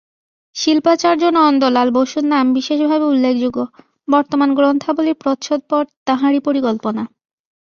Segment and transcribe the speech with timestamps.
[0.55, 3.59] শিল্পাচার্য নন্দলাল বসুর নাম বিশেষভাবে উল্লেখযোগ্য,
[4.07, 7.03] বর্তমান গ্রন্থাবলীর প্রচ্ছদপট তাঁহারই পরিকল্পনা।